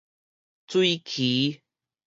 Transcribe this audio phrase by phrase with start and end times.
[0.65, 1.61] 水蜞